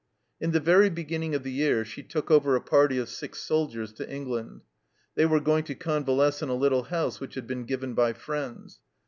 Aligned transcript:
In 0.39 0.49
the 0.49 0.59
very 0.59 0.89
beginning 0.89 1.35
of 1.35 1.43
the 1.43 1.51
year, 1.51 1.85
she 1.85 2.01
took 2.01 2.31
over 2.31 2.55
a 2.55 2.59
party 2.61 2.97
of 2.97 3.07
six 3.07 3.37
soldiers 3.39 3.93
to 3.93 4.09
England; 4.11 4.61
they 5.13 5.27
were 5.27 5.39
going 5.39 5.63
to 5.65 5.75
convalesce 5.75 6.41
in 6.41 6.49
a 6.49 6.55
little 6.55 6.85
house 6.85 7.19
which 7.19 7.35
had 7.35 7.45
been 7.45 7.65
given 7.65 7.93
by 7.93 8.13
friends. 8.13 8.79